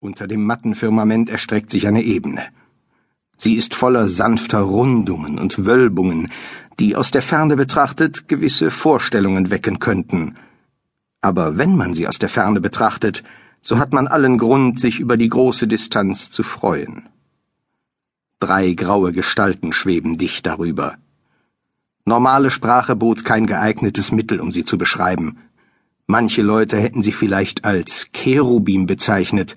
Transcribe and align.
Unter 0.00 0.26
dem 0.26 0.44
matten 0.44 0.74
Firmament 0.74 1.30
erstreckt 1.30 1.70
sich 1.70 1.86
eine 1.86 2.02
Ebene. 2.02 2.48
Sie 3.38 3.54
ist 3.54 3.74
voller 3.74 4.08
sanfter 4.08 4.60
Rundungen 4.60 5.38
und 5.38 5.64
Wölbungen, 5.64 6.30
die 6.78 6.96
aus 6.96 7.10
der 7.10 7.22
Ferne 7.22 7.56
betrachtet 7.56 8.28
gewisse 8.28 8.70
Vorstellungen 8.70 9.50
wecken 9.50 9.78
könnten. 9.78 10.36
Aber 11.22 11.56
wenn 11.56 11.76
man 11.76 11.94
sie 11.94 12.06
aus 12.06 12.18
der 12.18 12.28
Ferne 12.28 12.60
betrachtet, 12.60 13.24
so 13.62 13.78
hat 13.78 13.94
man 13.94 14.06
allen 14.06 14.36
Grund, 14.36 14.78
sich 14.78 15.00
über 15.00 15.16
die 15.16 15.30
große 15.30 15.66
Distanz 15.66 16.30
zu 16.30 16.42
freuen. 16.42 17.08
Drei 18.38 18.74
graue 18.74 19.12
Gestalten 19.12 19.72
schweben 19.72 20.18
dicht 20.18 20.44
darüber. 20.44 20.98
Normale 22.04 22.50
Sprache 22.50 22.94
bot 22.94 23.24
kein 23.24 23.46
geeignetes 23.46 24.12
Mittel, 24.12 24.40
um 24.40 24.52
sie 24.52 24.64
zu 24.64 24.76
beschreiben. 24.76 25.38
Manche 26.06 26.42
Leute 26.42 26.76
hätten 26.76 27.02
sie 27.02 27.12
vielleicht 27.12 27.64
als 27.64 28.08
Cherubim 28.12 28.86
bezeichnet, 28.86 29.56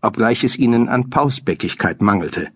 obgleich 0.00 0.44
es 0.44 0.56
ihnen 0.56 0.88
an 0.88 1.10
Pausbäckigkeit 1.10 2.02
mangelte. 2.02 2.48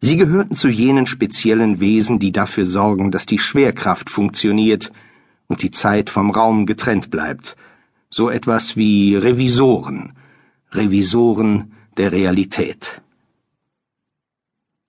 Sie 0.00 0.16
gehörten 0.16 0.56
zu 0.56 0.68
jenen 0.68 1.06
speziellen 1.06 1.78
Wesen, 1.78 2.18
die 2.18 2.32
dafür 2.32 2.66
sorgen, 2.66 3.10
dass 3.10 3.24
die 3.24 3.38
Schwerkraft 3.38 4.10
funktioniert 4.10 4.92
und 5.46 5.62
die 5.62 5.70
Zeit 5.70 6.10
vom 6.10 6.30
Raum 6.30 6.66
getrennt 6.66 7.10
bleibt. 7.10 7.56
So 8.10 8.28
etwas 8.28 8.76
wie 8.76 9.14
Revisoren, 9.14 10.14
Revisoren 10.72 11.72
der 11.96 12.10
Realität. 12.10 13.00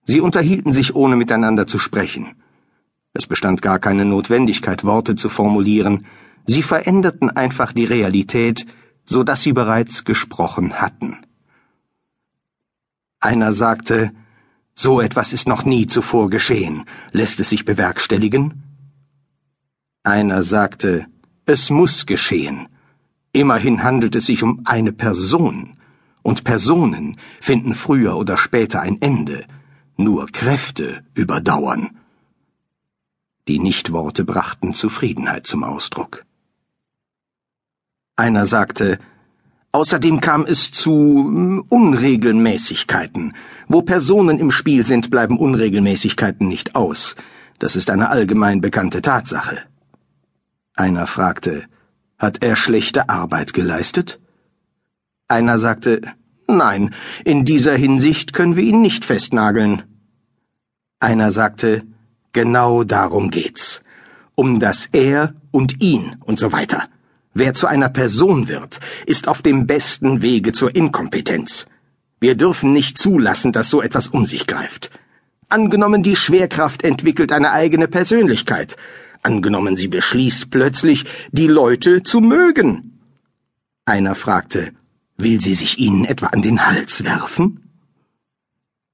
Sie 0.03 0.19
unterhielten 0.19 0.73
sich 0.73 0.95
ohne 0.95 1.15
miteinander 1.15 1.67
zu 1.67 1.79
sprechen. 1.79 2.35
Es 3.13 3.27
bestand 3.27 3.61
gar 3.61 3.79
keine 3.79 4.05
Notwendigkeit, 4.05 4.83
Worte 4.83 5.15
zu 5.15 5.29
formulieren, 5.29 6.05
sie 6.45 6.63
veränderten 6.63 7.29
einfach 7.29 7.71
die 7.71 7.85
Realität, 7.85 8.65
so 9.05 9.23
dass 9.23 9.43
sie 9.43 9.53
bereits 9.53 10.03
gesprochen 10.03 10.81
hatten. 10.81 11.17
Einer 13.23 13.53
sagte, 13.53 14.11
so 14.75 14.99
etwas 14.99 15.31
ist 15.31 15.47
noch 15.47 15.63
nie 15.63 15.87
zuvor 15.87 16.29
geschehen. 16.29 16.83
Lässt 17.13 17.39
es 17.39 17.47
sich 17.51 17.63
bewerkstelligen? 17.63 18.63
Einer 20.03 20.43
sagte, 20.43 21.05
es 21.45 21.69
muss 21.69 22.05
geschehen. 22.05 22.67
Immerhin 23.31 23.81
handelt 23.81 24.13
es 24.17 24.25
sich 24.25 24.43
um 24.43 24.63
eine 24.65 24.91
Person, 24.91 25.77
und 26.21 26.43
Personen 26.43 27.17
finden 27.39 27.75
früher 27.75 28.17
oder 28.17 28.35
später 28.35 28.81
ein 28.81 29.01
Ende. 29.01 29.45
Nur 29.95 30.25
Kräfte 30.25 31.05
überdauern. 31.13 31.97
Die 33.47 33.59
Nichtworte 33.59 34.25
brachten 34.25 34.73
Zufriedenheit 34.73 35.47
zum 35.47 35.63
Ausdruck. 35.63 36.25
Einer 38.17 38.45
sagte, 38.45 38.99
Außerdem 39.73 40.19
kam 40.21 40.45
es 40.45 40.71
zu 40.71 40.91
hm, 40.91 41.65
Unregelmäßigkeiten. 41.67 43.33
Wo 43.67 43.81
Personen 43.81 44.37
im 44.37 44.51
Spiel 44.51 44.85
sind, 44.85 45.09
bleiben 45.09 45.37
Unregelmäßigkeiten 45.37 46.47
nicht 46.47 46.75
aus. 46.75 47.15
Das 47.57 47.75
ist 47.75 47.89
eine 47.89 48.09
allgemein 48.09 48.61
bekannte 48.61 49.01
Tatsache. 49.01 49.63
Einer 50.75 51.07
fragte, 51.07 51.65
hat 52.19 52.43
er 52.43 52.55
schlechte 52.55 53.09
Arbeit 53.09 53.53
geleistet? 53.53 54.19
Einer 55.27 55.57
sagte, 55.57 56.01
nein, 56.47 56.93
in 57.25 57.43
dieser 57.43 57.75
Hinsicht 57.75 58.33
können 58.33 58.55
wir 58.55 58.63
ihn 58.63 58.81
nicht 58.81 59.05
festnageln. 59.05 59.81
Einer 60.99 61.31
sagte, 61.31 61.83
genau 62.31 62.83
darum 62.83 63.31
geht's. 63.31 63.81
Um 64.35 64.59
das 64.59 64.87
Er 64.91 65.33
und 65.51 65.81
ihn 65.81 66.17
und 66.21 66.39
so 66.39 66.51
weiter. 66.51 66.89
Wer 67.33 67.53
zu 67.53 67.67
einer 67.67 67.89
Person 67.89 68.47
wird, 68.47 68.79
ist 69.05 69.27
auf 69.27 69.41
dem 69.41 69.65
besten 69.65 70.21
Wege 70.21 70.51
zur 70.51 70.75
Inkompetenz. 70.75 71.65
Wir 72.19 72.35
dürfen 72.35 72.71
nicht 72.71 72.97
zulassen, 72.97 73.51
dass 73.51 73.69
so 73.69 73.81
etwas 73.81 74.07
um 74.07 74.25
sich 74.25 74.45
greift. 74.47 74.91
Angenommen, 75.49 76.03
die 76.03 76.15
Schwerkraft 76.15 76.83
entwickelt 76.83 77.31
eine 77.31 77.51
eigene 77.51 77.87
Persönlichkeit. 77.87 78.75
Angenommen, 79.23 79.75
sie 79.75 79.87
beschließt 79.87 80.51
plötzlich, 80.51 81.05
die 81.31 81.47
Leute 81.47 82.03
zu 82.03 82.21
mögen. 82.21 82.99
Einer 83.85 84.15
fragte, 84.15 84.71
will 85.17 85.41
sie 85.41 85.53
sich 85.53 85.79
ihnen 85.79 86.05
etwa 86.05 86.27
an 86.27 86.41
den 86.41 86.65
Hals 86.65 87.03
werfen? 87.03 87.59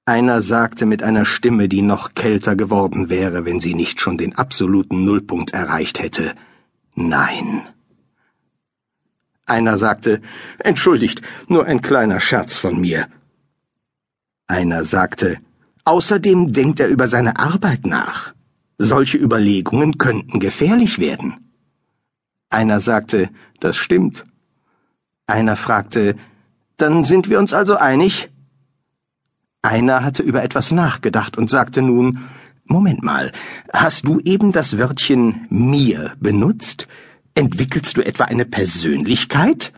Einer 0.05 0.41
sagte 0.41 0.85
mit 0.85 1.03
einer 1.03 1.25
Stimme, 1.25 1.69
die 1.69 1.83
noch 1.83 2.16
kälter 2.16 2.55
geworden 2.55 3.09
wäre, 3.09 3.45
wenn 3.45 3.59
sie 3.59 3.75
nicht 3.75 4.01
schon 4.01 4.17
den 4.17 4.35
absoluten 4.35 5.05
Nullpunkt 5.05 5.51
erreicht 5.51 5.99
hätte, 5.99 6.33
Nein. 6.95 7.67
Einer 9.49 9.77
sagte, 9.77 10.21
Entschuldigt, 10.59 11.21
nur 11.47 11.65
ein 11.65 11.81
kleiner 11.81 12.19
Scherz 12.19 12.57
von 12.57 12.79
mir. 12.79 13.07
Einer 14.47 14.83
sagte, 14.83 15.37
Außerdem 15.85 16.53
denkt 16.53 16.79
er 16.79 16.87
über 16.87 17.07
seine 17.07 17.39
Arbeit 17.39 17.87
nach. 17.87 18.33
Solche 18.77 19.17
Überlegungen 19.17 19.97
könnten 19.97 20.39
gefährlich 20.39 20.99
werden. 20.99 21.51
Einer 22.49 22.79
sagte, 22.79 23.29
das 23.59 23.75
stimmt. 23.75 24.25
Einer 25.25 25.55
fragte, 25.55 26.16
dann 26.77 27.03
sind 27.03 27.29
wir 27.29 27.39
uns 27.39 27.53
also 27.53 27.75
einig? 27.75 28.29
Einer 29.61 30.03
hatte 30.03 30.23
über 30.23 30.43
etwas 30.43 30.71
nachgedacht 30.71 31.37
und 31.37 31.49
sagte 31.49 31.81
nun, 31.81 32.25
Moment 32.66 33.01
mal, 33.01 33.31
hast 33.73 34.07
du 34.07 34.19
eben 34.19 34.51
das 34.51 34.77
Wörtchen 34.77 35.47
mir 35.49 36.13
benutzt? 36.19 36.87
Entwickelst 37.39 37.95
du 37.95 38.01
etwa 38.01 38.25
eine 38.25 38.44
Persönlichkeit? 38.44 39.72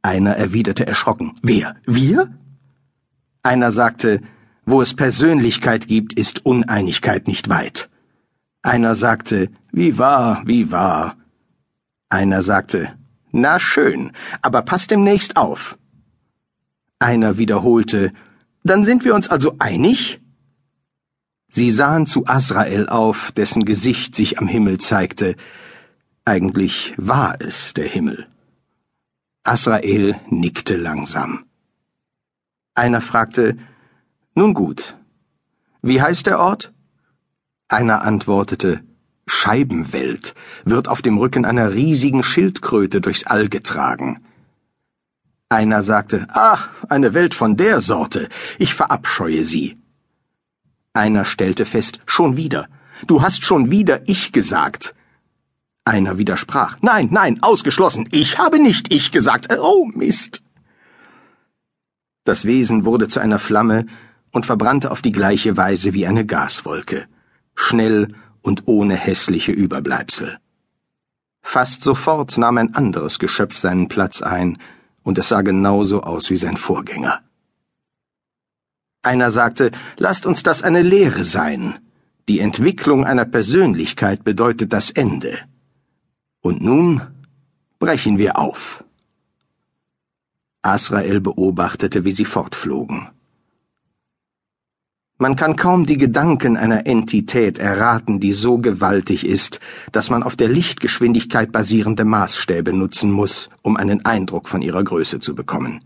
Einer 0.00 0.34
erwiderte 0.34 0.86
erschrocken. 0.86 1.34
Wer? 1.42 1.76
Wir? 1.84 2.32
Einer 3.42 3.70
sagte, 3.70 4.22
wo 4.64 4.80
es 4.80 4.96
Persönlichkeit 4.96 5.88
gibt, 5.88 6.14
ist 6.14 6.46
Uneinigkeit 6.46 7.28
nicht 7.28 7.50
weit. 7.50 7.90
Einer 8.62 8.94
sagte, 8.94 9.50
wie 9.72 9.98
wahr, 9.98 10.42
wie 10.46 10.72
wahr. 10.72 11.18
Einer 12.08 12.42
sagte, 12.42 12.96
na 13.30 13.60
schön, 13.60 14.12
aber 14.40 14.62
pass 14.62 14.86
demnächst 14.86 15.36
auf. 15.36 15.76
Einer 16.98 17.36
wiederholte, 17.36 18.14
dann 18.64 18.86
sind 18.86 19.04
wir 19.04 19.14
uns 19.14 19.28
also 19.28 19.56
einig? 19.58 20.22
Sie 21.50 21.70
sahen 21.70 22.06
zu 22.06 22.26
Asrael 22.26 22.88
auf, 22.88 23.32
dessen 23.32 23.66
Gesicht 23.66 24.14
sich 24.14 24.38
am 24.38 24.48
Himmel 24.48 24.78
zeigte, 24.78 25.36
eigentlich 26.28 26.94
war 26.98 27.40
es 27.40 27.72
der 27.72 27.86
Himmel. 27.86 28.26
Asrael 29.44 30.20
nickte 30.28 30.76
langsam. 30.76 31.46
Einer 32.74 33.00
fragte, 33.00 33.56
Nun 34.34 34.52
gut, 34.52 34.94
wie 35.80 36.02
heißt 36.02 36.26
der 36.26 36.38
Ort? 36.38 36.72
Einer 37.68 38.02
antwortete, 38.02 38.82
Scheibenwelt, 39.26 40.34
wird 40.64 40.86
auf 40.88 41.00
dem 41.00 41.16
Rücken 41.16 41.46
einer 41.46 41.72
riesigen 41.72 42.22
Schildkröte 42.22 43.00
durchs 43.00 43.24
All 43.24 43.48
getragen. 43.48 44.22
Einer 45.48 45.82
sagte, 45.82 46.26
Ach, 46.28 46.68
eine 46.90 47.14
Welt 47.14 47.34
von 47.34 47.56
der 47.56 47.80
Sorte, 47.80 48.28
ich 48.58 48.74
verabscheue 48.74 49.44
sie. 49.44 49.78
Einer 50.92 51.24
stellte 51.24 51.64
fest, 51.64 52.00
schon 52.04 52.36
wieder, 52.36 52.68
du 53.06 53.22
hast 53.22 53.46
schon 53.46 53.70
wieder 53.70 54.06
ich 54.06 54.32
gesagt. 54.32 54.94
Einer 55.88 56.18
widersprach. 56.18 56.76
Nein, 56.82 57.08
nein, 57.10 57.42
ausgeschlossen. 57.42 58.10
Ich 58.12 58.36
habe 58.36 58.58
nicht 58.58 58.92
ich 58.92 59.10
gesagt. 59.10 59.48
Oh, 59.58 59.86
Mist. 59.94 60.42
Das 62.24 62.44
Wesen 62.44 62.84
wurde 62.84 63.08
zu 63.08 63.20
einer 63.20 63.38
Flamme 63.38 63.86
und 64.30 64.44
verbrannte 64.44 64.90
auf 64.90 65.00
die 65.00 65.12
gleiche 65.12 65.56
Weise 65.56 65.94
wie 65.94 66.06
eine 66.06 66.26
Gaswolke. 66.26 67.06
Schnell 67.54 68.14
und 68.42 68.68
ohne 68.68 68.96
hässliche 68.96 69.52
Überbleibsel. 69.52 70.36
Fast 71.40 71.82
sofort 71.82 72.36
nahm 72.36 72.58
ein 72.58 72.74
anderes 72.74 73.18
Geschöpf 73.18 73.56
seinen 73.56 73.88
Platz 73.88 74.20
ein, 74.20 74.58
und 75.04 75.16
es 75.16 75.28
sah 75.28 75.40
genauso 75.40 76.02
aus 76.02 76.28
wie 76.28 76.36
sein 76.36 76.58
Vorgänger. 76.58 77.22
Einer 79.00 79.30
sagte, 79.30 79.70
lasst 79.96 80.26
uns 80.26 80.42
das 80.42 80.60
eine 80.60 80.82
Lehre 80.82 81.24
sein. 81.24 81.78
Die 82.28 82.40
Entwicklung 82.40 83.06
einer 83.06 83.24
Persönlichkeit 83.24 84.22
bedeutet 84.22 84.74
das 84.74 84.90
Ende. 84.90 85.48
Und 86.40 86.62
nun 86.62 87.02
brechen 87.78 88.18
wir 88.18 88.38
auf. 88.38 88.84
Asrael 90.62 91.20
beobachtete, 91.20 92.04
wie 92.04 92.12
sie 92.12 92.24
fortflogen. 92.24 93.08
Man 95.20 95.34
kann 95.34 95.56
kaum 95.56 95.84
die 95.84 95.98
Gedanken 95.98 96.56
einer 96.56 96.86
Entität 96.86 97.58
erraten, 97.58 98.20
die 98.20 98.32
so 98.32 98.58
gewaltig 98.58 99.26
ist, 99.26 99.58
dass 99.90 100.10
man 100.10 100.22
auf 100.22 100.36
der 100.36 100.48
Lichtgeschwindigkeit 100.48 101.50
basierende 101.50 102.04
Maßstäbe 102.04 102.72
nutzen 102.72 103.10
muss, 103.10 103.50
um 103.62 103.76
einen 103.76 104.04
Eindruck 104.04 104.48
von 104.48 104.62
ihrer 104.62 104.84
Größe 104.84 105.18
zu 105.18 105.34
bekommen. 105.34 105.80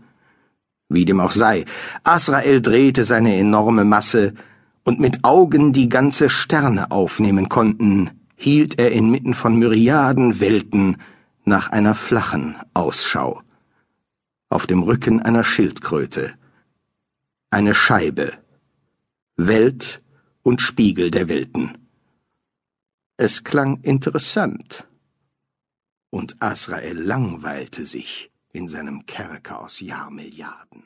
Wie 0.87 1.05
dem 1.05 1.19
auch 1.19 1.31
sei, 1.31 1.65
Asrael 2.03 2.61
drehte 2.61 3.05
seine 3.05 3.35
enorme 3.37 3.85
Masse, 3.85 4.33
und 4.85 4.99
mit 4.99 5.23
Augen, 5.23 5.73
die 5.73 5.89
ganze 5.89 6.29
Sterne 6.29 6.91
aufnehmen 6.91 7.49
konnten, 7.49 8.11
hielt 8.35 8.79
er 8.79 8.91
inmitten 8.91 9.33
von 9.33 9.57
Myriaden 9.57 10.39
Welten 10.39 10.97
nach 11.45 11.69
einer 11.69 11.95
flachen 11.95 12.55
Ausschau. 12.73 13.41
auf 14.53 14.67
dem 14.67 14.83
Rücken 14.83 15.19
einer 15.19 15.43
Schildkröte. 15.43 16.35
Eine 17.49 17.73
Scheibe. 17.73 18.33
Welt 19.35 20.03
und 20.43 20.61
Spiegel 20.61 21.09
der 21.09 21.27
Welten. 21.27 21.89
Es 23.17 23.43
klang 23.43 23.81
interessant. 23.81 24.87
Und 26.11 26.35
Asrael 26.39 26.99
langweilte 26.99 27.85
sich 27.87 28.31
in 28.51 28.67
seinem 28.67 29.07
Kerker 29.07 29.59
aus 29.59 29.79
Jahrmilliarden. 29.79 30.83